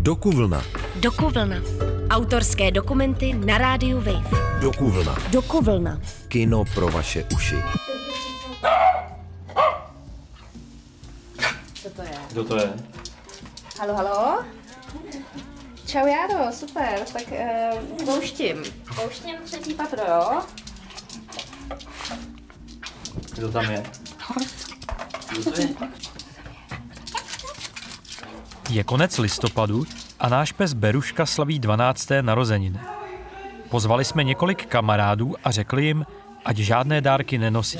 [0.00, 0.62] Dokuvlna.
[0.96, 1.56] Dokuvlna.
[2.10, 4.30] Autorské dokumenty na rádiu Wave.
[4.60, 5.16] Dokuvlna.
[5.30, 6.00] Dokuvlna.
[6.28, 7.56] Kino pro vaše uši.
[12.30, 12.72] Kdo to je?
[13.78, 14.44] Halo, halo?
[15.86, 18.62] Čau Járo, super, tak uh, pouštím.
[18.96, 20.42] Pouštím třetí patro, jo?
[23.34, 23.82] Kdo tam je?
[25.30, 25.68] Kdo to je?
[28.70, 29.84] Je konec listopadu
[30.20, 32.08] a náš pes Beruška slaví 12.
[32.20, 32.80] narozeniny.
[33.70, 36.06] Pozvali jsme několik kamarádů a řekli jim,
[36.44, 37.78] ať žádné dárky nenosí.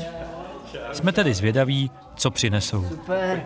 [0.92, 2.86] Jsme tedy zvědaví, co přinesou.
[2.88, 3.42] Super.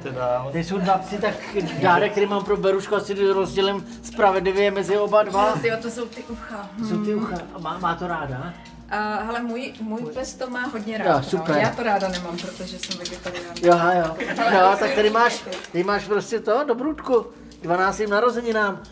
[0.52, 1.34] Ty jsou dva psi, tak
[1.82, 5.52] dárek, který mám pro Berušku, asi rozdělím spravedlivě mezi oba dva.
[5.52, 6.68] Ty to jsou ty ucha.
[6.78, 7.36] To jsou ty ucha.
[7.54, 8.52] A má, má to ráda?
[8.90, 11.24] A hele, můj, můj pes to má hodně Jo, rád.
[11.24, 11.54] super.
[11.54, 11.60] No.
[11.60, 13.54] Já to ráda nemám, protože jsem vegetarián.
[13.62, 14.16] Jo, jo.
[14.52, 17.26] No, tak tady máš, tady máš prostě to, dobrůdku.
[17.64, 17.98] 12.
[18.08, 18.82] narozeninám.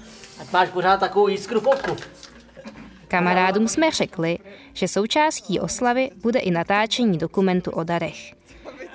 [0.40, 1.96] Ať máš pořád takovou jiskru v oku.
[3.08, 4.38] Kamarádům jsme řekli,
[4.72, 8.34] že součástí oslavy bude i natáčení dokumentu o darech.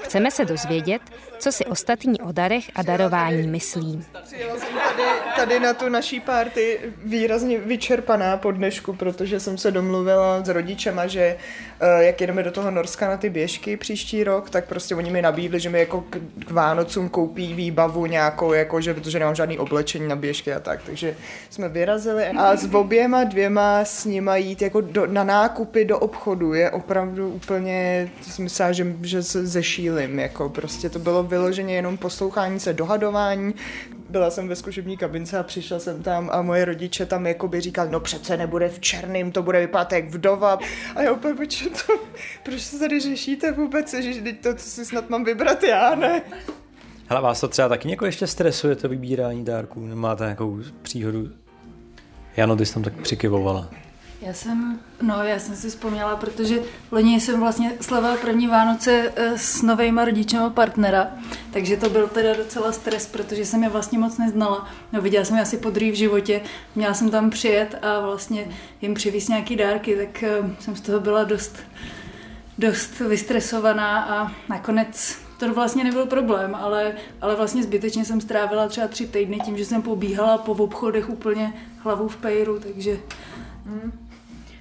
[0.02, 1.02] Chceme se dozvědět,
[1.39, 4.05] co si ostatní o darech a darování myslí.
[4.11, 5.03] Tady,
[5.35, 11.08] tady na tu naší párty výrazně vyčerpaná po dnešku, protože jsem se domluvila s rodičema,
[11.08, 11.38] že
[11.80, 15.21] eh, jak jedeme do toho Norska na ty běžky příští rok, tak prostě oni mi
[15.21, 16.17] nabídli, že mi jako k,
[16.52, 21.15] Vánocům koupí výbavu nějakou, jako, že, protože nemám žádný oblečení na běžky a tak, takže
[21.49, 26.53] jsme vyrazili a s oběma dvěma s nima jít jako do, na nákupy do obchodu
[26.53, 31.97] je opravdu úplně, jsem myslela, že, že se zešílim, jako prostě to bylo vyloženě jenom
[31.97, 33.53] poslouchání se, dohadování,
[34.09, 37.61] byla jsem ve zkušební kabince a přišla jsem tam a moje rodiče tam jako by
[37.61, 40.59] říkali, no přece nebude v černým, to bude vypadat jak vdova.
[40.95, 41.94] A já úplně, proč to,
[42.44, 46.22] proč se tady řešíte vůbec, že to, co si snad mám vybrat já, ne?
[47.09, 49.88] Hele, vás to třeba taky něko ještě stresuje, to vybírání dárků?
[49.88, 51.30] Nemáte nějakou příhodu?
[52.38, 53.70] Jano, ty jsi tam tak přikyvovala.
[54.22, 56.60] Já jsem, no já jsem si vzpomněla, protože
[56.92, 61.08] loni jsem vlastně slavila první Vánoce eh, s novejma rodičema partnera,
[61.54, 64.70] takže to byl teda docela stres, protože jsem je vlastně moc neznala.
[64.94, 66.42] No viděla jsem je asi podruhý v životě,
[66.76, 68.48] měla jsem tam přijet a vlastně
[68.82, 71.58] jim přivést nějaký dárky, tak eh, jsem z toho byla dost,
[72.58, 78.88] dost vystresovaná a nakonec to vlastně nebyl problém, ale, ale vlastně zbytečně jsem strávila třeba
[78.88, 83.00] tři týdny tím, že jsem pobíhala po obchodech úplně hlavu v pejru, takže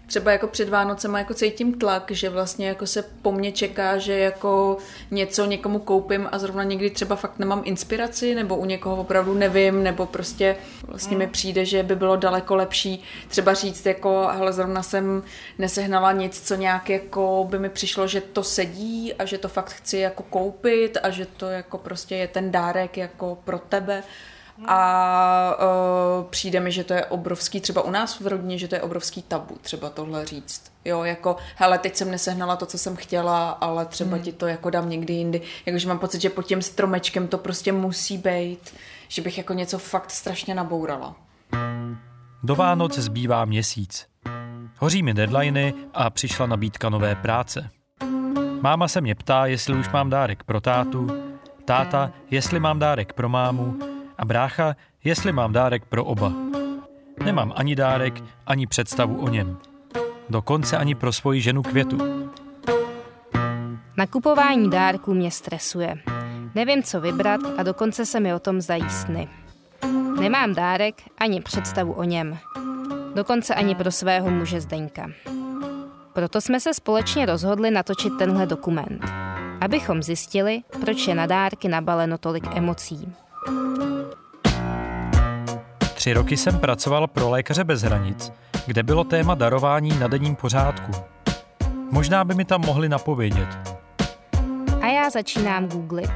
[0.06, 4.18] Třeba jako před Vánocema jako cítím tlak, že vlastně jako se po mně čeká, že
[4.18, 4.76] jako
[5.10, 9.82] něco někomu koupím a zrovna někdy třeba fakt nemám inspiraci, nebo u někoho opravdu nevím,
[9.82, 10.56] nebo prostě
[10.86, 15.22] vlastně mi přijde, že by bylo daleko lepší třeba říct jako, hele zrovna jsem
[15.58, 19.70] nesehnala nic, co nějak jako by mi přišlo, že to sedí a že to fakt
[19.70, 24.02] chci jako koupit a že to jako prostě je ten dárek jako pro tebe
[24.66, 25.56] a
[26.18, 28.82] uh, přijde mi, že to je obrovský, třeba u nás v rodině, že to je
[28.82, 30.72] obrovský tabu, třeba tohle říct.
[30.84, 34.22] Jo, jako, hele, teď jsem nesehnala to, co jsem chtěla, ale třeba Hmm.
[34.22, 35.40] ti to jako dám někdy jindy.
[35.66, 38.74] Jakože mám pocit, že pod tím stromečkem to prostě musí být,
[39.08, 41.14] že bych jako něco fakt strašně nabourala.
[42.42, 44.06] Do Vánoc zbývá měsíc.
[44.78, 47.70] Hoří mi deadliny a přišla nabídka nové práce.
[48.60, 51.06] Máma se mě ptá, jestli už mám dárek pro tátu,
[51.64, 53.76] táta, jestli mám dárek pro mámu
[54.18, 56.32] a brácha, jestli mám dárek pro oba.
[57.24, 59.58] Nemám ani dárek, ani představu o něm.
[60.30, 62.30] Dokonce ani pro svoji ženu květu.
[63.96, 65.94] Nakupování dárků mě stresuje.
[66.54, 69.28] Nevím, co vybrat a dokonce se mi o tom zdají sny.
[70.20, 72.38] Nemám dárek ani představu o něm.
[73.14, 75.10] Dokonce ani pro svého muže Zdeňka.
[76.12, 79.04] Proto jsme se společně rozhodli natočit tenhle dokument.
[79.60, 83.12] Abychom zjistili, proč je na dárky nabaleno tolik emocí.
[86.06, 88.32] Tři roky jsem pracoval pro Lékaře bez hranic,
[88.66, 90.92] kde bylo téma darování na denním pořádku.
[91.90, 93.48] Možná by mi tam mohli napovědět.
[94.80, 96.10] A já začínám googlit.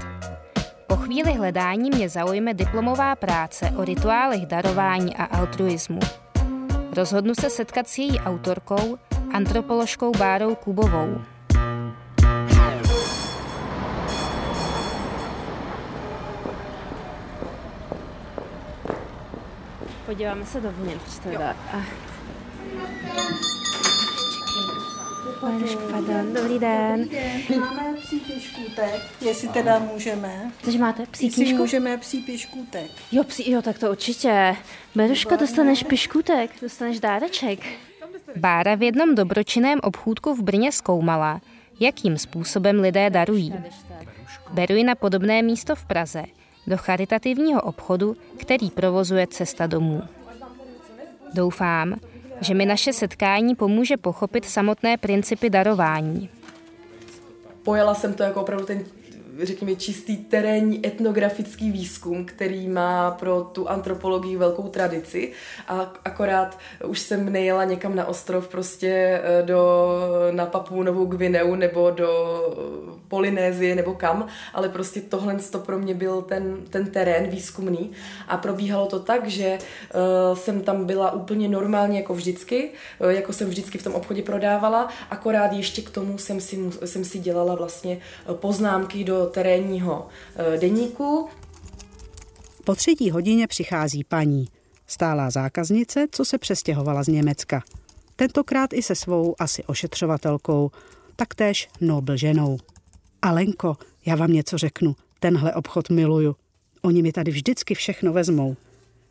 [0.87, 6.01] Po chvíli hledání mě zaujme diplomová práce o rituálech darování a altruismu.
[6.97, 8.99] Rozhodnu se setkat s její autorkou,
[9.33, 11.21] antropoložkou Bárou Kubovou.
[20.11, 21.57] Podíváme se dovnitř teda.
[21.73, 21.83] A...
[25.91, 27.09] Pardon, dobrý den.
[27.61, 30.53] Máme psí piškůtek, jestli teda můžeme.
[30.63, 31.07] Což máte?
[31.07, 31.59] Psí Jestli knížku?
[31.59, 32.91] můžeme psí piškůtek.
[33.13, 34.57] Jo, psí, jo, tak to určitě.
[34.95, 37.61] Beruška, dostaneš piškutek, dostaneš dáreček.
[38.37, 41.41] Bára v jednom dobročinném obchůdku v Brně zkoumala,
[41.81, 43.55] jakým způsobem lidé darují.
[44.53, 46.25] Beru na podobné místo v Praze,
[46.71, 50.03] do charitativního obchodu, který provozuje Cesta domů.
[51.35, 51.95] Doufám,
[52.41, 56.29] že mi naše setkání pomůže pochopit samotné principy darování.
[57.63, 58.85] Pojala jsem to jako opravdu ten
[59.43, 65.33] řekněme, čistý terénní etnografický výzkum, který má pro tu antropologii velkou tradici.
[65.69, 69.97] A akorát už jsem nejela někam na ostrov prostě eh, do,
[70.31, 72.11] na Papu Novou Gvineu nebo do
[73.09, 77.91] Polynézie nebo kam, ale prostě tohle to pro mě byl ten, ten terén výzkumný.
[78.29, 82.71] A probíhalo to tak, že uh, jsem tam byla úplně normálně jako vždycky,
[83.09, 87.19] jako jsem vždycky v tom obchodě prodávala, akorát ještě k tomu jsem si, jsem si
[87.19, 87.99] dělala vlastně
[88.33, 91.29] poznámky do terénního eh, deníku.
[92.65, 94.49] Po třetí hodině přichází paní,
[94.87, 97.63] stálá zákaznice, co se přestěhovala z Německa.
[98.17, 100.71] Tentokrát i se svou asi ošetřovatelkou,
[101.17, 102.59] taktéž Nobel ženou.
[103.23, 106.37] Alenko, já vám něco řeknu, tenhle obchod miluju.
[106.83, 108.57] Oni mi tady vždycky všechno vezmou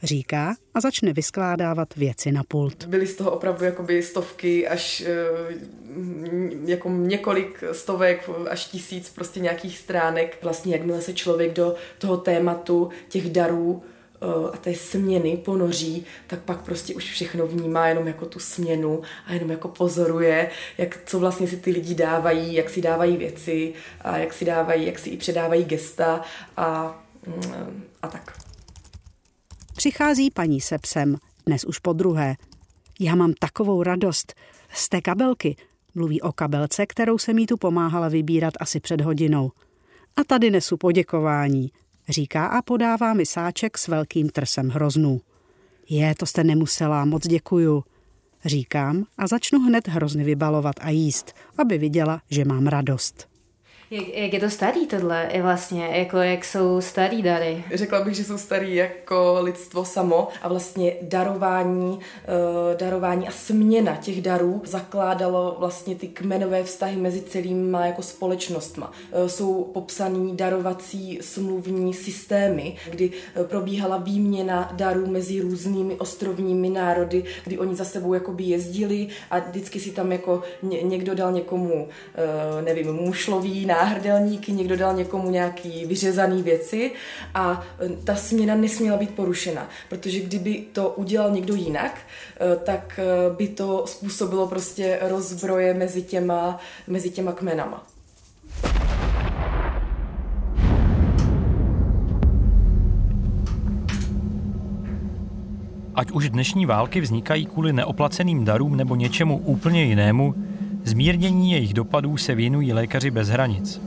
[0.04, 2.86] říká a začne vyskládávat věci na pult.
[2.86, 5.70] Byly z toho opravdu jakoby stovky až eh,
[6.66, 10.38] jako několik stovek až tisíc prostě nějakých stránek.
[10.44, 13.84] Vlastně jakmile se člověk do toho tématu těch darů
[14.22, 19.02] eh, a té směny ponoří, tak pak prostě už všechno vnímá jenom jako tu směnu
[19.28, 23.74] a jenom jako pozoruje, jak, co vlastně si ty lidi dávají, jak si dávají věci
[24.02, 26.22] a jak si dávají, jak si i předávají gesta
[26.58, 28.49] a, mm, a tak.
[29.80, 32.36] Přichází paní se psem, dnes už po druhé.
[33.00, 34.34] Já mám takovou radost.
[34.74, 35.56] Z té kabelky,
[35.96, 39.52] mluví o kabelce, kterou jsem jí tu pomáhala vybírat asi před hodinou.
[40.16, 41.72] A tady nesu poděkování,
[42.10, 45.22] říká a podává mi sáček s velkým trsem hroznů.
[45.90, 47.84] Je, to jste nemusela, moc děkuju.
[48.46, 53.29] Říkám a začnu hned hrozny vybalovat a jíst, aby viděla, že mám radost.
[53.92, 55.30] Jak, jak je to starý tohle?
[55.34, 57.64] Je vlastně, jako jak jsou starý dary?
[57.74, 62.00] Řekla bych, že jsou starý jako lidstvo samo a vlastně darování, uh,
[62.78, 68.92] darování a směna těch darů zakládalo vlastně ty kmenové vztahy mezi celýma jako společnostma.
[69.22, 77.24] Uh, jsou popsaný darovací smluvní systémy, kdy uh, probíhala výměna darů mezi různými ostrovními národy,
[77.46, 81.88] kdy oni za sebou jakoby jezdili a vždycky si tam jako ně, někdo dal někomu,
[82.64, 86.92] nevím, mušlový náhrdelníky, někdo dal někomu nějaký vyřezaný věci
[87.34, 93.00] a e, ta směna nesměla být porušena, protože kdyby to udělal někdo jinak, e, tak
[93.00, 97.84] e, by to způsobilo prostě rozbroje mezi těma, mezi těma kmenama.
[105.96, 110.36] Ať už dnešní války vznikají kvůli neoplaceným darům nebo něčemu úplně jinému,
[110.84, 113.82] Zmírnění jejich dopadů se věnují lékaři bez hranic.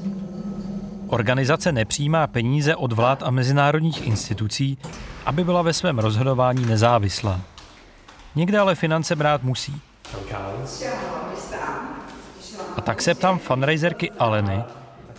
[1.08, 4.78] Organizace nepřijímá peníze od vlád a mezinárodních institucí,
[5.26, 7.40] aby byla ve svém rozhodování nezávislá.
[8.34, 9.80] Někde ale finance brát musí.
[12.76, 14.62] A tak se ptám fundraiserky Aleny,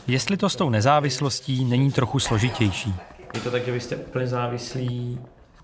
[0.07, 2.95] jestli to s tou nezávislostí není trochu složitější.
[3.33, 5.19] Je to tak, že vy jste úplně závislí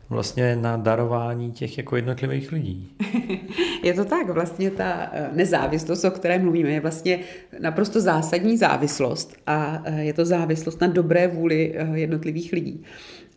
[0.09, 2.91] vlastně na darování těch jako jednotlivých lidí.
[3.83, 7.19] je to tak, vlastně ta eh, nezávislost, o které mluvíme, je vlastně
[7.59, 12.83] naprosto zásadní závislost a eh, je to závislost na dobré vůli eh, jednotlivých lidí.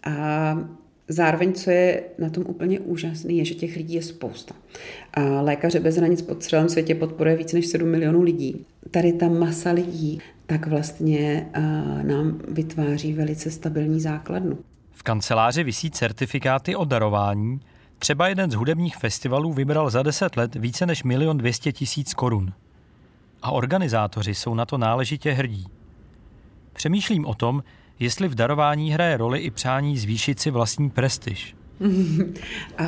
[0.04, 0.58] A
[1.08, 4.54] Zároveň, co je na tom úplně úžasné, je, že těch lidí je spousta.
[5.14, 8.66] A Lékaře bez hranic po celém světě podporuje víc než 7 milionů lidí.
[8.90, 11.50] Tady ta masa lidí tak vlastně
[12.02, 14.58] nám vytváří velice stabilní základnu.
[15.02, 17.60] V kanceláři visí certifikáty o darování.
[17.98, 22.52] Třeba jeden z hudebních festivalů vybral za 10 let více než milion 200 tisíc korun.
[23.42, 25.66] A organizátoři jsou na to náležitě hrdí.
[26.72, 27.62] Přemýšlím o tom,
[27.98, 31.56] jestli v darování hraje roli i přání zvýšit si vlastní prestiž.
[32.78, 32.84] a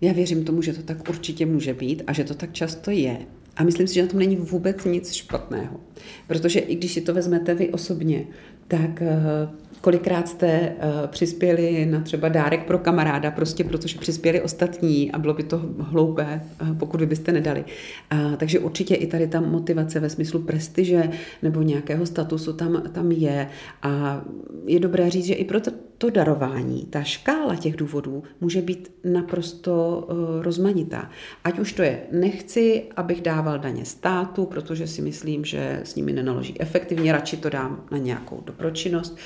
[0.00, 3.18] já věřím tomu, že to tak určitě může být a že to tak často je.
[3.56, 5.80] A myslím si, že na tom není vůbec nic špatného.
[6.26, 8.26] Protože i když si to vezmete vy osobně,
[8.68, 9.48] tak eh,
[9.80, 15.34] kolikrát jste uh, přispěli na třeba dárek pro kamaráda, prostě protože přispěli ostatní a bylo
[15.34, 17.64] by to hloupé, uh, pokud vy byste nedali.
[18.12, 21.10] Uh, takže určitě i tady ta motivace ve smyslu prestiže
[21.42, 23.48] nebo nějakého statusu tam, tam je.
[23.82, 24.22] A
[24.66, 30.06] je dobré říct, že i pro to, darování, ta škála těch důvodů může být naprosto
[30.10, 31.10] uh, rozmanitá.
[31.44, 36.12] Ať už to je, nechci, abych dával daně státu, protože si myslím, že s nimi
[36.12, 39.16] nenaloží efektivně, radši to dám na nějakou dobročinnost,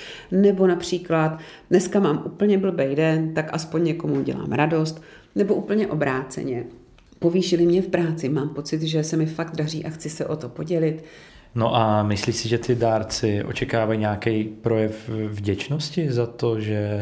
[0.43, 1.39] nebo například
[1.71, 5.03] dneska mám úplně blbý den, tak aspoň někomu dělám radost,
[5.35, 6.65] nebo úplně obráceně.
[7.19, 10.37] Povýšili mě v práci, mám pocit, že se mi fakt daří a chci se o
[10.37, 11.05] to podělit.
[11.55, 16.99] No a myslíš si, že ty dárci očekávají nějaký projev vděčnosti za to, že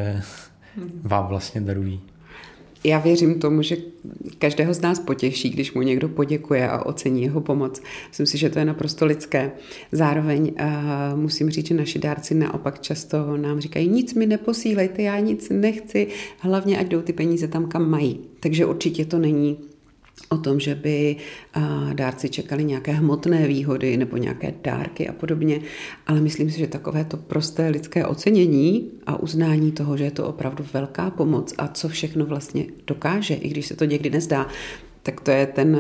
[1.03, 2.01] vám vlastně darují?
[2.85, 3.77] Já věřím tomu, že
[4.39, 7.83] každého z nás potěší, když mu někdo poděkuje a ocení jeho pomoc.
[8.09, 9.53] Myslím si, že to je naprosto lidské.
[9.93, 15.19] Zároveň uh, musím říct, že naši dárci naopak často nám říkají, nic mi neposílejte, já
[15.19, 16.07] nic nechci,
[16.39, 18.21] hlavně ať jdou ty peníze tam, kam mají.
[18.41, 19.59] Takže určitě to není
[20.33, 21.17] o tom, že by
[21.93, 25.61] dárci čekali nějaké hmotné výhody nebo nějaké dárky a podobně,
[26.07, 30.27] ale myslím si, že takové to prosté lidské ocenění a uznání toho, že je to
[30.27, 34.47] opravdu velká pomoc a co všechno vlastně dokáže, i když se to někdy nezdá,
[35.03, 35.79] tak to je ten,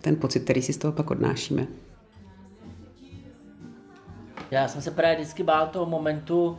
[0.00, 1.66] ten pocit, který si z toho pak odnášíme.
[4.50, 6.58] Já jsem se právě vždycky bál toho momentu,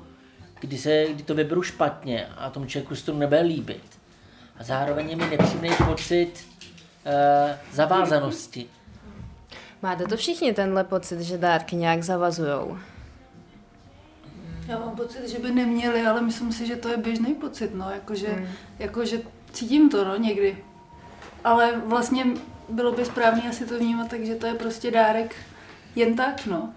[0.60, 3.84] kdy, se, kdy to vyberu špatně a tomu člověku se to nebude líbit.
[4.58, 6.51] A zároveň mi nepříjemný pocit,
[7.06, 8.70] uh, zavázanosti.
[9.82, 12.78] Máte to všichni tenhle pocit, že dárky nějak zavazujou?
[14.68, 17.92] Já mám pocit, že by neměli, ale myslím si, že to je běžný pocit, no,
[17.92, 18.48] jakože, hmm.
[18.80, 20.58] jakože cítím to, no, někdy.
[21.44, 22.26] Ale vlastně
[22.70, 25.36] bylo by správné asi to vnímat, takže to je prostě dárek
[25.96, 26.74] jen tak, no.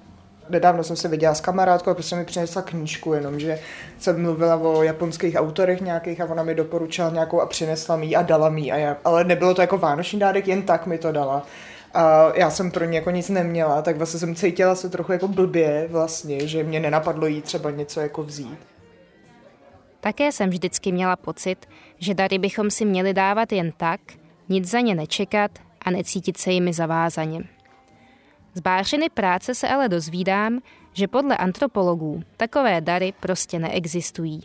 [0.49, 3.59] Nedávno jsem se viděla s kamarádkou a prostě mi přinesla knížku, jenomže
[3.99, 8.23] jsem mluvila o japonských autorech nějakých a ona mi doporučila nějakou a přinesla mi a
[8.23, 8.73] dala mi.
[8.73, 11.47] A já, ale nebylo to jako vánoční dárek, jen tak mi to dala.
[11.95, 15.29] A já jsem pro ně jako nic neměla, tak vlastně jsem cítila se trochu jako
[15.29, 18.59] blbě vlastně, že mě nenapadlo jí třeba něco jako vzít.
[20.01, 21.67] Také jsem vždycky měla pocit,
[21.99, 24.01] že dary bychom si měli dávat jen tak,
[24.49, 25.51] nic za ně nečekat
[25.83, 27.54] a necítit se jimi zavázaně.
[28.55, 30.61] Z Bářiny práce se ale dozvídám,
[30.93, 34.43] že podle antropologů takové dary prostě neexistují.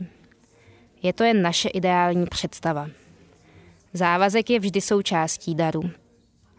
[1.04, 2.90] Je to jen naše ideální představa.
[3.94, 5.82] Závazek je vždy součástí daru.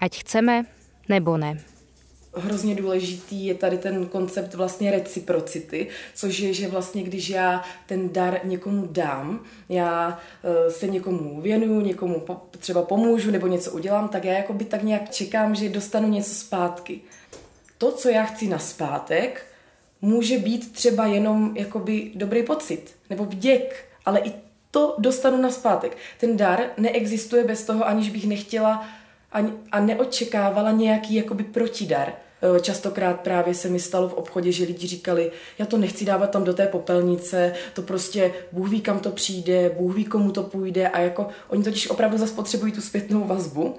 [0.01, 0.65] Ať chceme
[1.09, 1.59] nebo ne.
[2.35, 8.13] Hrozně důležitý je tady ten koncept vlastně reciprocity, což je, že vlastně když já ten
[8.13, 10.09] dar někomu dám, já
[10.43, 12.23] uh, se někomu věnuju, někomu
[12.59, 16.35] třeba pomůžu nebo něco udělám, tak já jako by tak nějak čekám, že dostanu něco
[16.35, 17.01] zpátky
[17.81, 19.47] to, co já chci na zpátek,
[20.03, 24.33] může být třeba jenom jakoby dobrý pocit nebo vděk, ale i
[24.71, 25.97] to dostanu na zpátek.
[26.21, 28.89] Ten dar neexistuje bez toho, aniž bych nechtěla
[29.73, 32.13] a neočekávala nějaký jakoby protidar.
[32.57, 36.31] E, častokrát právě se mi stalo v obchodě, že lidi říkali, já to nechci dávat
[36.31, 40.43] tam do té popelnice, to prostě Bůh ví, kam to přijde, Bůh ví, komu to
[40.43, 43.77] půjde a jako oni totiž opravdu zase potřebují tu zpětnou vazbu.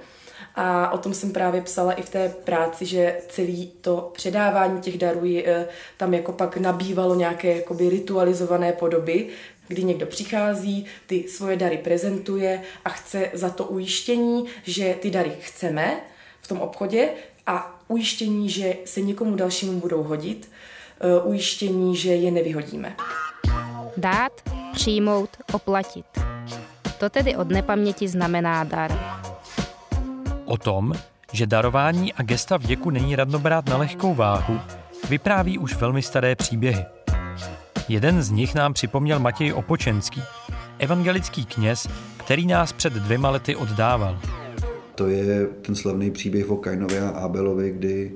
[0.55, 4.97] A o tom jsem právě psala i v té práci, že celý to předávání těch
[4.97, 5.67] darů eh,
[5.97, 9.27] tam jako pak nabývalo nějaké jakoby ritualizované podoby,
[9.67, 15.31] kdy někdo přichází, ty svoje dary prezentuje a chce za to ujištění, že ty dary
[15.39, 16.01] chceme
[16.41, 17.09] v tom obchodě
[17.47, 20.49] a ujištění, že se někomu dalšímu budou hodit,
[20.99, 22.95] eh, ujištění, že je nevyhodíme.
[23.97, 24.31] Dát,
[24.73, 26.05] přijmout, oplatit.
[26.99, 29.20] To tedy od nepaměti znamená dar.
[30.51, 30.93] O tom,
[31.33, 34.59] že darování a gesta vděku není radno brát na lehkou váhu,
[35.09, 36.85] vypráví už velmi staré příběhy.
[37.89, 40.21] Jeden z nich nám připomněl Matěj Opočenský,
[40.79, 44.19] evangelický kněz, který nás před dvěma lety oddával.
[44.95, 48.11] To je ten slavný příběh o Kainovi a Abelovi, kdy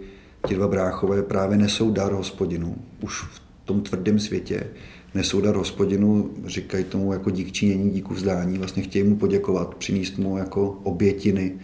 [0.47, 2.75] ti dva bráchové právě nesou dar hospodinu.
[3.01, 4.67] Už v tom tvrdém světě
[5.13, 10.17] nesou dar hospodinu, říkají tomu jako dík činění, díku vzdání, vlastně chtějí mu poděkovat, přinést
[10.17, 11.55] mu jako obětiny,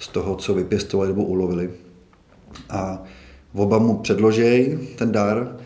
[0.00, 1.70] z toho, co vypěstovali nebo ulovili.
[2.70, 3.02] A
[3.54, 5.56] oba mu předložej ten dar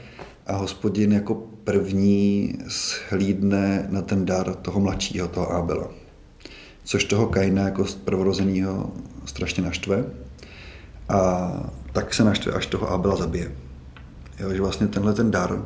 [0.46, 5.90] a hospodin jako první shlídne na ten dar toho mladšího, toho Ábela.
[6.84, 8.90] Což toho Kaina jako prvorozeného
[9.24, 10.04] strašně naštve.
[11.08, 11.50] A
[11.92, 13.52] tak se naštve, až toho Ábela zabije.
[14.40, 15.64] Jo, že vlastně tenhle ten dar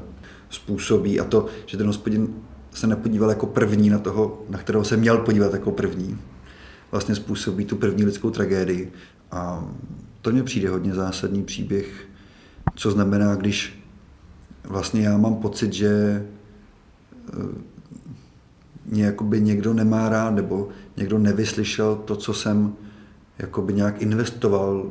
[0.51, 2.35] způsobí a to, že ten hospodin
[2.73, 6.19] se nepodíval jako první na toho, na kterého se měl podívat jako první,
[6.91, 8.93] vlastně způsobí tu první lidskou tragédii.
[9.31, 9.69] A
[10.23, 12.09] to mně přijde hodně zásadní příběh,
[12.75, 13.85] co znamená, když
[14.65, 15.89] vlastně já mám pocit, že
[17.29, 17.69] eh,
[18.87, 22.73] mě jakoby někdo nemá rád, nebo někdo nevyslyšel to, co jsem
[23.39, 24.91] jakoby nějak investoval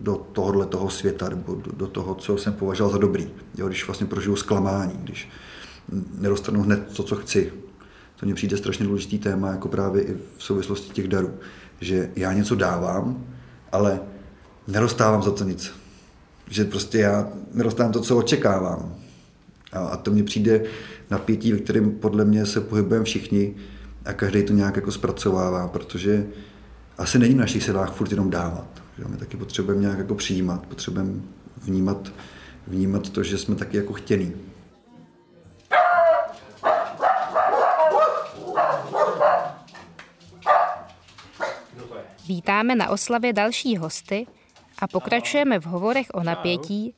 [0.00, 3.28] do tohohle toho světa, nebo do, do toho, co jsem považoval za dobrý.
[3.58, 5.28] Jo, když vlastně prožiju zklamání, když
[6.18, 7.52] nedostanu hned to, co chci,
[8.20, 11.34] to mně přijde strašně důležitý téma, jako právě i v souvislosti těch darů,
[11.80, 13.24] že já něco dávám,
[13.72, 14.00] ale
[14.68, 15.72] nedostávám za to nic.
[16.48, 18.94] Že prostě já nedostávám to, co očekávám.
[19.72, 20.64] A, to mně přijde
[21.10, 23.54] napětí, ve kterém podle mě se pohybujeme všichni
[24.04, 26.26] a každý to nějak jako zpracovává, protože
[26.98, 28.82] asi není v našich silách furt jenom dávat.
[28.98, 29.04] Že?
[29.08, 31.12] My taky potřebujeme nějak jako přijímat, potřebujeme
[31.62, 32.12] vnímat,
[32.66, 34.32] vnímat to, že jsme taky jako chtěný.
[42.30, 44.26] Vítáme na oslavě další hosty
[44.78, 46.94] a pokračujeme v hovorech o napětí,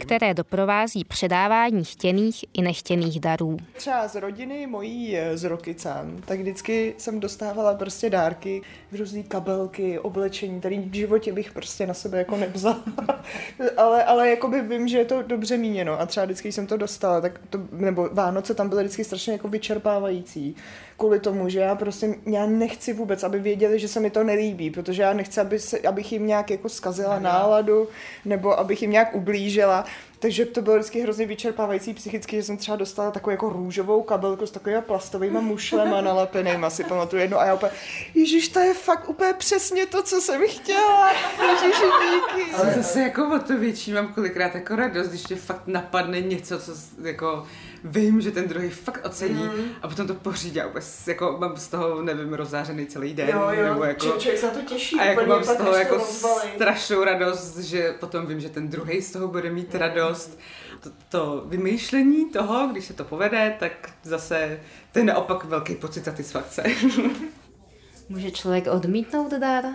[0.00, 3.56] které doprovází předávání chtěných i nechtěných darů.
[3.72, 8.62] Třeba z rodiny mojí z Rokycan, tak vždycky jsem dostávala prostě dárky,
[8.98, 12.84] různé kabelky, oblečení, který v životě bych prostě na sebe jako nevzala.
[13.76, 17.20] ale, ale jakoby vím, že je to dobře míněno a třeba vždycky jsem to dostala,
[17.20, 20.56] tak to, nebo Vánoce tam byly vždycky strašně jako vyčerpávající
[20.96, 24.70] kvůli tomu, že já prostě, já nechci vůbec, aby věděli, že se mi to nelíbí,
[24.70, 27.88] protože já nechci, aby se, abych jim nějak jako zkazila náladu,
[28.24, 29.84] nebo abych jim nějak ublížila.
[30.18, 34.46] Takže to bylo vždycky hrozně vyčerpávající psychicky, že jsem třeba dostala takovou jako růžovou kabelku
[34.46, 37.40] s takovými plastovými mušlema nalepenýma, si pamatuju jedno.
[37.40, 37.72] A já úplně,
[38.14, 41.12] ježiš, to je fakt úplně přesně to, co jsem chtěla.
[41.12, 42.52] Ježiš, díky.
[42.54, 46.58] Ale zase jako o to větší mám kolikrát jako radost, když tě fakt napadne něco,
[46.58, 46.72] co
[47.02, 47.46] jako
[47.84, 49.68] vím, že ten druhý fakt ocení mm.
[49.82, 53.28] a potom to pořídí a vůbec jako mám z toho, nevím, rozářený celý den.
[53.28, 55.00] Jo, jo, nebo jako, člověk se na to těší.
[55.00, 56.50] A jako mám z toho jako rozvalí.
[56.54, 60.38] strašnou radost, že potom vím, že ten druhý z toho bude mít radost.
[60.80, 64.60] To, to vymýšlení toho, když se to povede, tak zase
[64.92, 66.62] to je naopak velký pocit satisfakce.
[68.08, 69.64] Může člověk odmítnout dar?
[69.64, 69.72] Uh,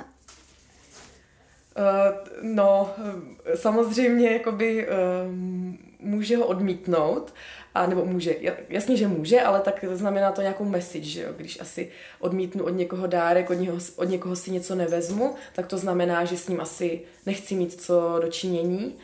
[2.41, 2.93] no,
[3.46, 4.93] eh, samozřejmě jakoby uh,
[6.00, 7.34] může ho odmítnout,
[7.74, 8.36] a nebo může,
[8.70, 11.30] jasně, že může, ale tak znamená to nějakou message, že jo?
[11.38, 15.78] Když asi odmítnu od někoho dárek, od někoho, od někoho si něco nevezmu, tak to
[15.78, 18.96] znamená, že s ním asi nechci mít co dočinění.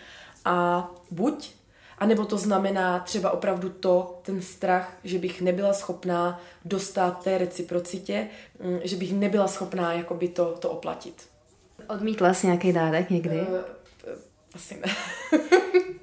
[0.46, 1.52] A buď,
[1.98, 8.28] anebo to znamená třeba opravdu to, ten strach, že bych nebyla schopná dostat té reciprocitě,
[8.64, 11.28] mm, že bych nebyla schopná jakoby to, to oplatit.
[11.90, 13.42] Odmítla jsi nějaký dárek někdy?
[13.42, 13.60] Uh,
[14.56, 14.96] asi ne.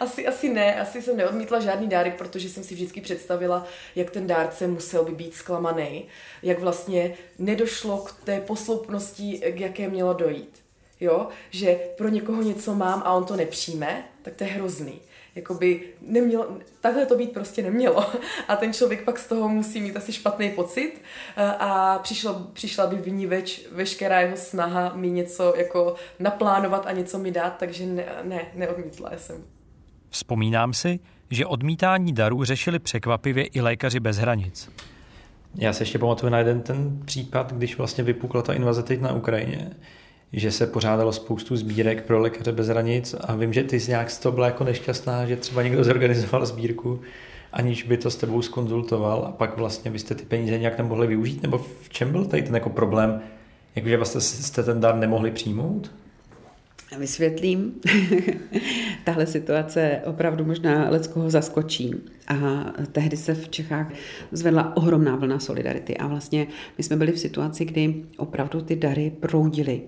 [0.00, 4.26] asi, asi ne, asi jsem neodmítla žádný dárek, protože jsem si vždycky představila, jak ten
[4.26, 6.06] dárce musel by být zklamaný,
[6.42, 10.64] jak vlastně nedošlo k té posloupnosti, k jaké mělo dojít.
[11.00, 15.00] Jo, že pro někoho něco mám a on to nepřijme, tak to je hrozný.
[15.34, 18.06] Jakoby nemělo, takhle to být prostě nemělo.
[18.48, 21.02] A ten člověk pak z toho musí mít asi špatný pocit
[21.36, 26.92] a přišlo, přišla by v ní več, veškerá jeho snaha mi něco jako naplánovat a
[26.92, 29.44] něco mi dát, takže ne, ne neodmítla jsem.
[30.14, 31.00] Vzpomínám si,
[31.30, 34.70] že odmítání darů řešili překvapivě i lékaři bez hranic.
[35.54, 39.12] Já se ještě pamatuju na jeden ten případ, když vlastně vypukla ta invaze teď na
[39.12, 39.70] Ukrajině,
[40.32, 44.10] že se pořádalo spoustu sbírek pro lékaře bez hranic a vím, že ty jsi nějak
[44.10, 47.00] z toho byla jako nešťastná, že třeba někdo zorganizoval sbírku,
[47.52, 51.42] aniž by to s tebou skonzultoval a pak vlastně byste ty peníze nějak nemohli využít,
[51.42, 53.20] nebo v čem byl tady ten jako problém,
[53.74, 55.90] jakože vlastně jste ten dar nemohli přijmout?
[56.98, 57.72] Vysvětlím.
[59.04, 61.94] Tahle situace opravdu možná leckoho zaskočí.
[62.28, 63.92] A tehdy se v Čechách
[64.32, 65.96] zvedla ohromná vlna solidarity.
[65.96, 66.46] A vlastně
[66.78, 69.82] my jsme byli v situaci, kdy opravdu ty dary proudily.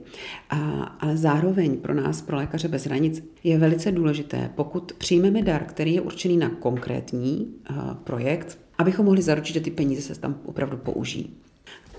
[0.51, 5.65] A, ale zároveň pro nás, pro lékaře bez hranic, je velice důležité, pokud přijmeme dar,
[5.65, 7.55] který je určený na konkrétní
[8.05, 11.46] projekt, abychom mohli zaručit, že ty peníze se tam opravdu použijí.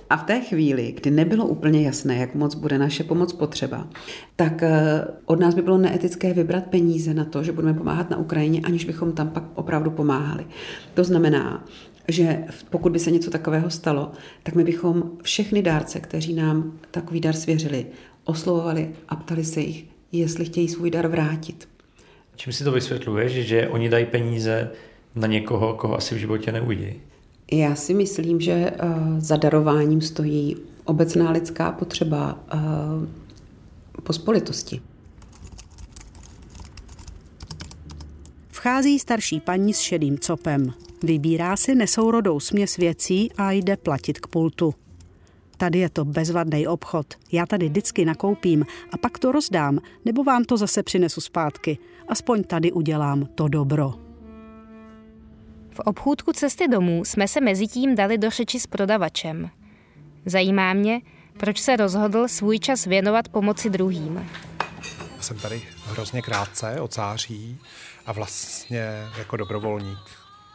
[0.09, 3.87] A v té chvíli, kdy nebylo úplně jasné, jak moc bude naše pomoc potřeba,
[4.35, 8.17] tak eh, od nás by bylo neetické vybrat peníze na to, že budeme pomáhat na
[8.17, 10.45] Ukrajině, aniž bychom tam pak opravdu pomáhali.
[10.93, 11.65] To znamená,
[12.07, 14.11] že pokud by se něco takového stalo,
[14.43, 17.85] tak my bychom všechny dárce, kteří nám takový dar svěřili,
[18.23, 21.67] oslovovali a ptali se jich, jestli chtějí svůj dar vrátit.
[22.35, 24.71] Čím si to vysvětluješ, že oni dají peníze
[25.15, 27.01] na někoho, koho asi v životě neuvidí?
[27.51, 30.55] Já si myslím, že uh, za darováním stojí
[30.85, 33.07] obecná lidská potřeba uh,
[34.03, 34.81] pospolitosti.
[38.49, 40.73] Vchází starší paní s šedým copem.
[41.03, 44.73] Vybírá si nesourodou směs věcí a jde platit k pultu.
[45.57, 47.13] Tady je to bezvadný obchod.
[47.31, 51.77] Já tady vždycky nakoupím a pak to rozdám, nebo vám to zase přinesu zpátky.
[52.07, 54.06] Aspoň tady udělám to dobro.
[55.77, 59.49] V obchůdku cesty domů jsme se mezi tím dali do řeči s prodavačem.
[60.25, 61.01] Zajímá mě,
[61.37, 64.29] proč se rozhodl svůj čas věnovat pomoci druhým.
[65.15, 67.59] Já jsem tady hrozně krátce od září
[68.05, 68.87] a vlastně
[69.17, 69.99] jako dobrovolník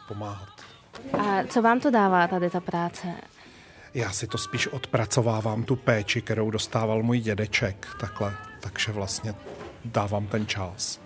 [0.07, 0.49] pomáhat.
[1.19, 3.07] A co vám to dává tady ta práce?
[3.93, 8.37] Já si to spíš odpracovávám, tu péči, kterou dostával můj dědeček, takhle.
[8.59, 9.35] Takže vlastně
[9.85, 11.02] dávám ten čas.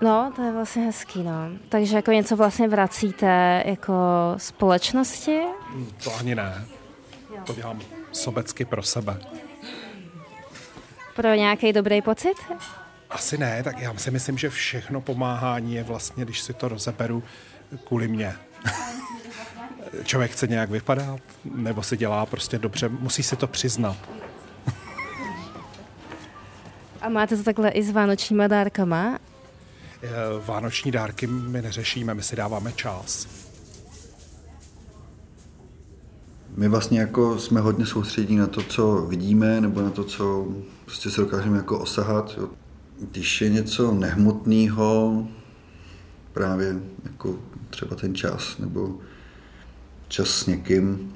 [0.00, 1.50] No, to je vlastně hezký, no.
[1.68, 3.94] Takže jako něco vlastně vracíte jako
[4.36, 5.40] společnosti?
[6.04, 6.64] To ani ne.
[7.44, 7.80] To dělám
[8.12, 9.20] sobecky pro sebe.
[11.16, 12.34] Pro nějaký dobrý pocit?
[13.10, 17.22] Asi ne, tak já si myslím, že všechno pomáhání je vlastně, když si to rozeberu,
[17.84, 18.34] kvůli mně.
[20.04, 23.96] Člověk chce nějak vypadat, nebo si dělá prostě dobře, musí si to přiznat.
[27.00, 29.18] A máte to takhle i s vánočníma dárkama?
[30.02, 30.08] Eh,
[30.46, 33.28] Vánoční dárky my neřešíme, my si dáváme čas.
[36.56, 40.48] My vlastně jako jsme hodně soustředí na to, co vidíme, nebo na to, co
[40.84, 42.34] prostě se dokážeme jako osahat.
[42.38, 42.48] Jo.
[43.10, 45.26] Když je něco nehmotného,
[46.32, 47.36] právě jako
[47.70, 48.98] třeba ten čas, nebo
[50.08, 51.12] čas s někým,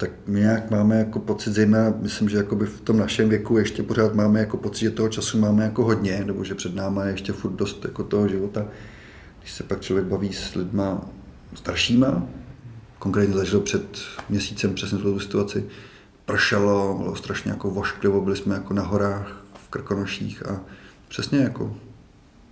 [0.00, 3.82] tak my nějak máme jako pocit, zejména myslím, že jakoby v tom našem věku ještě
[3.82, 7.10] pořád máme jako pocit, že toho času máme jako hodně, nebo že před náma je
[7.10, 8.66] ještě furt dost jako toho života.
[9.38, 11.10] Když se pak člověk baví s lidma
[11.54, 12.26] staršíma,
[12.98, 15.64] konkrétně zažil před měsícem přesně tu situaci,
[16.24, 20.60] pršelo, bylo strašně jako vošklivo, byli jsme jako na horách v Krkonoších a
[21.08, 21.76] přesně jako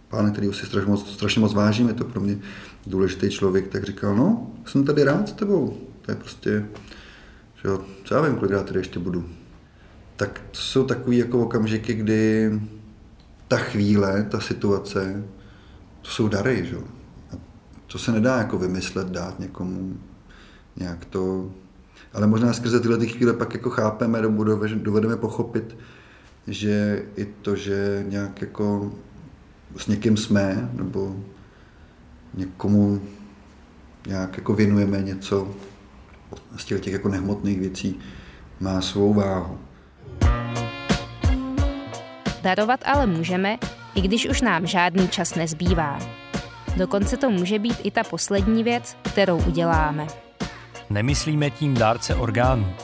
[0.08, 2.38] pán, který si strašně moc, strašně moc vážím, je to pro mě
[2.86, 6.68] důležitý člověk, tak říkal, no, jsem tady rád s tebou, to je prostě,
[7.62, 9.28] že jo, co já vím, kolikrát tady ještě budu.
[10.16, 12.50] Tak to jsou takové jako okamžiky, kdy
[13.48, 15.24] ta chvíle, ta situace,
[16.02, 16.76] to jsou dary, že.
[17.32, 17.36] A
[17.86, 19.96] to se nedá jako vymyslet, dát někomu
[20.76, 21.50] nějak to...
[22.12, 24.22] Ale možná skrze tyhle ty chvíle pak jako chápeme,
[24.74, 25.76] dovedeme pochopit,
[26.46, 28.92] že i to, že nějak jako
[29.76, 31.16] s někým jsme, nebo
[32.34, 33.02] někomu
[34.06, 35.54] nějak jako věnujeme něco
[36.56, 37.98] z těch, těch jako nehmotných věcí,
[38.60, 39.58] má svou váhu.
[42.42, 43.58] Darovat ale můžeme,
[43.94, 45.98] i když už nám žádný čas nezbývá.
[46.76, 50.06] Dokonce to může být i ta poslední věc, kterou uděláme.
[50.90, 52.74] Nemyslíme tím dárce orgánů.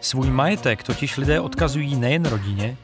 [0.00, 2.76] Svůj majetek totiž lidé odkazují nejen rodině,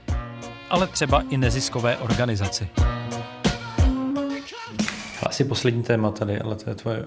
[0.71, 2.69] ale třeba i neziskové organizaci.
[5.23, 7.05] Asi poslední téma tady, ale to je tvoje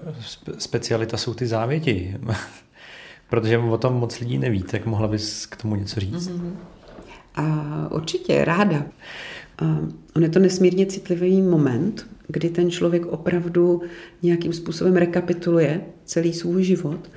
[0.58, 2.16] specialita, jsou ty závěti.
[3.32, 6.28] Protože o tom moc lidí neví, tak mohla bys k tomu něco říct?
[6.28, 6.52] Mm-hmm.
[7.34, 8.86] A určitě, ráda.
[9.58, 9.78] A
[10.16, 13.82] on je to nesmírně citlivý moment, kdy ten člověk opravdu
[14.22, 17.10] nějakým způsobem rekapituluje celý svůj život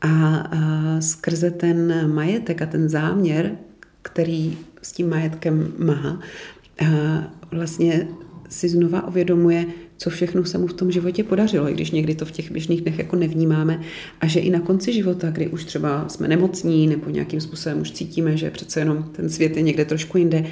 [0.00, 3.56] a, a skrze ten majetek a ten záměr,
[4.02, 6.20] který s tím majetkem má,
[6.80, 6.86] a
[7.52, 8.08] vlastně
[8.52, 12.24] si znova uvědomuje, co všechno se mu v tom životě podařilo, i když někdy to
[12.24, 13.80] v těch běžných dnech jako nevnímáme
[14.20, 17.90] a že i na konci života, kdy už třeba jsme nemocní nebo nějakým způsobem už
[17.90, 20.44] cítíme, že přece jenom ten svět je někde trošku jinde,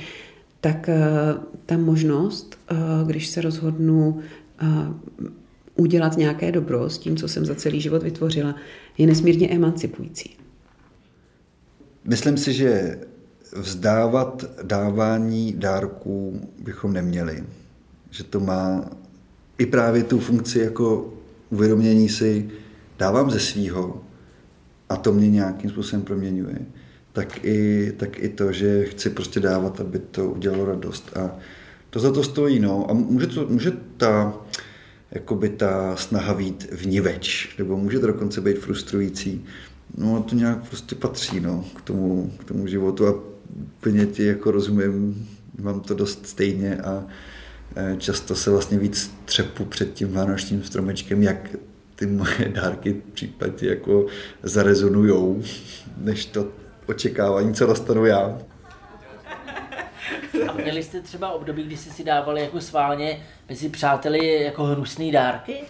[0.61, 4.21] tak uh, ta možnost, uh, když se rozhodnu
[4.63, 4.69] uh,
[5.77, 8.55] udělat nějaké dobro s tím, co jsem za celý život vytvořila,
[8.99, 10.37] je nesmírně emancipující.
[12.05, 12.99] Myslím si, že
[13.57, 17.45] vzdávat dávání dárků bychom neměli.
[18.11, 18.91] Že to má
[19.59, 21.15] i právě tu funkci jako
[21.51, 22.51] uvědomění si,
[22.99, 24.03] dávám ze svýho
[24.89, 26.59] a to mě nějakým způsobem proměňuje,
[27.13, 31.17] tak i, tak i to, že chci prostě dávat, aby to udělalo radost.
[31.17, 31.37] A
[31.91, 32.91] to za to stojí, no.
[32.91, 34.35] A může, to, může ta,
[35.11, 39.45] jakoby ta snaha být vniveč, nebo může to dokonce být frustrující.
[39.97, 43.15] No a to nějak prostě patří, no, k tomu, k tomu životu a
[43.79, 45.29] úplně ti jako rozumím,
[45.61, 47.07] mám to dost stejně a
[47.99, 51.37] často se vlastně víc třepu před tím vánočním stromečkem, jak
[51.97, 54.07] ty moje dárky v případě jako
[54.43, 55.43] zarezonujou,
[55.97, 56.49] než to
[56.87, 58.39] očekávání, co dostanu já.
[60.49, 65.13] A měli jste třeba období, kdy jste si dávali jako sválně mezi přáteli jako hnusný
[65.13, 65.61] dárky?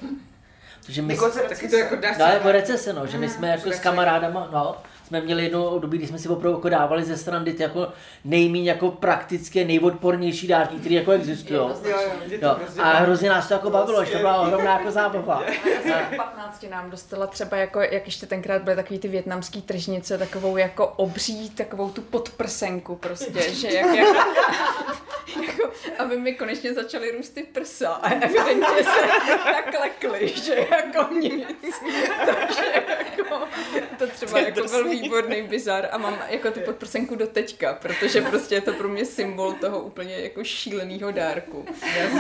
[0.87, 3.81] Protože my, jako taky to jako No, jako recese, no, že my jsme jako s
[3.81, 4.77] kamarádama, no,
[5.11, 7.89] jsme měli jedno období, kdy jsme si opravdu jako dávali ze strany ty jako
[8.25, 11.59] nejméně jako praktické, nejodpornější dárky, které jako existují.
[11.59, 11.99] Jo, jo,
[12.43, 15.43] jo, a hrozně nás to jako bavilo, že to byla ohromná jako zábava.
[15.75, 20.19] Já jsem 15 nám dostala třeba jako, jak ještě tenkrát byly takový ty větnamský tržnice,
[20.19, 24.19] takovou jako obří, takovou tu podprsenku prostě, že jak, jako,
[25.99, 29.09] aby mi konečně začaly růst ty prsa a evidentně se
[29.45, 31.75] tak lekly, že jako nic.
[32.27, 32.65] Takže
[33.17, 33.49] jako,
[33.99, 38.55] to třeba jako byl výborný bizar a mám jako tu podprsenku do teďka, protože prostě
[38.55, 41.67] je to pro mě symbol toho úplně jako šíleného dárku,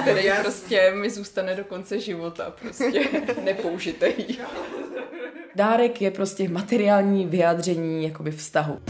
[0.02, 3.08] který prostě mi zůstane do konce života, prostě
[3.42, 4.38] nepoužitej.
[5.54, 8.80] Dárek je prostě materiální vyjádření jakoby vztahu.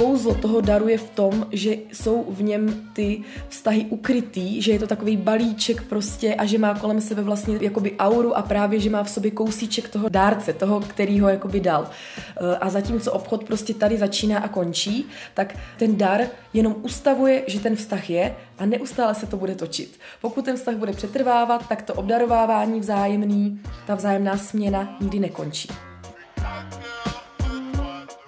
[0.00, 4.78] Kouzlo toho daru je v tom, že jsou v něm ty vztahy ukrytý, že je
[4.78, 8.90] to takový balíček prostě a že má kolem sebe vlastně jakoby auru a právě, že
[8.90, 11.90] má v sobě kousíček toho dárce, toho, který ho jakoby dal.
[11.90, 16.20] Eh, a zatímco obchod prostě tady začíná a končí, tak ten dar
[16.52, 20.00] jenom ustavuje, že ten vztah je a neustále se to bude točit.
[20.20, 25.89] Pokud ten vztah bude přetrvávat, tak to obdarovávání vzájemný, ta vzájemná směna nikdy nekončí.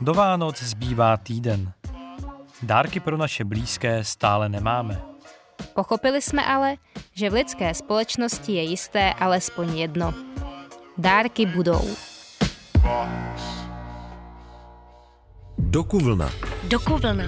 [0.02, 1.72] Do Vánoc zbývá týden.
[2.62, 5.02] Dárky pro naše blízké stále nemáme.
[5.74, 6.76] Pochopili jsme ale,
[7.14, 10.14] že v lidské společnosti je jisté alespoň jedno.
[10.98, 11.88] Dárky budou.
[15.58, 16.30] Dokuvlna.
[16.68, 17.24] Dokuvlna.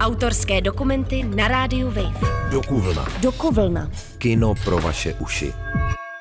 [0.00, 2.20] Autorské dokumenty na rádiu Wave.
[2.50, 3.06] Dokuvlna.
[3.20, 3.90] Dokuvlna.
[4.18, 5.52] Kino pro vaše uši.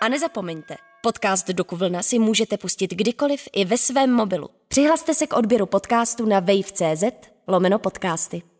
[0.01, 4.49] A nezapomeňte, podcast Dokuvlna si můžete pustit kdykoliv i ve svém mobilu.
[4.67, 7.03] Přihlaste se k odběru podcastu na wave.cz
[7.47, 8.52] lomeno podcasty.